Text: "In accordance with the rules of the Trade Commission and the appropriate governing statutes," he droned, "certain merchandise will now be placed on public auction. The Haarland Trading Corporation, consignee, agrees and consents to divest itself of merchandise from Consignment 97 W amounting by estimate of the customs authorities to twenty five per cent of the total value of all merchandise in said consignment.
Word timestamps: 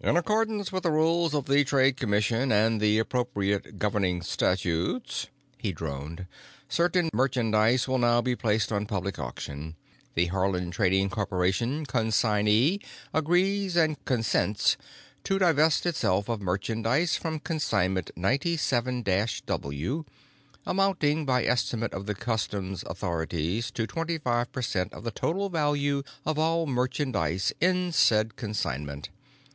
"In 0.00 0.16
accordance 0.16 0.72
with 0.72 0.84
the 0.84 0.90
rules 0.90 1.34
of 1.34 1.44
the 1.44 1.62
Trade 1.62 1.98
Commission 1.98 2.50
and 2.50 2.80
the 2.80 2.98
appropriate 2.98 3.78
governing 3.78 4.22
statutes," 4.22 5.26
he 5.58 5.72
droned, 5.72 6.26
"certain 6.70 7.10
merchandise 7.12 7.86
will 7.86 7.98
now 7.98 8.22
be 8.22 8.34
placed 8.34 8.72
on 8.72 8.86
public 8.86 9.18
auction. 9.18 9.76
The 10.14 10.28
Haarland 10.30 10.72
Trading 10.72 11.10
Corporation, 11.10 11.84
consignee, 11.84 12.80
agrees 13.12 13.76
and 13.76 14.02
consents 14.06 14.78
to 15.24 15.38
divest 15.38 15.84
itself 15.84 16.30
of 16.30 16.40
merchandise 16.40 17.18
from 17.18 17.38
Consignment 17.38 18.10
97 18.16 19.02
W 19.44 20.04
amounting 20.64 21.26
by 21.26 21.44
estimate 21.44 21.92
of 21.92 22.06
the 22.06 22.14
customs 22.14 22.84
authorities 22.84 23.70
to 23.72 23.86
twenty 23.86 24.16
five 24.16 24.50
per 24.50 24.62
cent 24.62 24.94
of 24.94 25.04
the 25.04 25.10
total 25.10 25.50
value 25.50 26.02
of 26.24 26.38
all 26.38 26.66
merchandise 26.66 27.52
in 27.60 27.92
said 27.92 28.34
consignment. 28.36 29.10